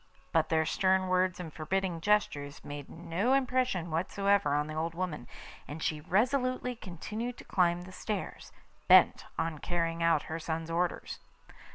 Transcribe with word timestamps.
But 0.31 0.49
their 0.49 0.65
stern 0.65 1.09
words 1.09 1.39
and 1.39 1.53
forbidding 1.53 2.01
gestures 2.01 2.63
made 2.65 2.89
no 2.89 3.33
impression 3.33 3.91
whatever 3.91 4.55
on 4.55 4.65
the 4.65 4.73
old 4.73 4.95
woman, 4.95 5.27
and 5.67 5.83
she 5.83 6.01
resolutely 6.01 6.75
continued 6.75 7.37
to 7.37 7.43
climb 7.43 7.81
the 7.83 7.91
stairs, 7.91 8.51
bent 8.87 9.25
on 9.37 9.59
carrying 9.59 10.01
out 10.01 10.23
her 10.23 10.39
son's 10.39 10.71
orders. 10.71 11.19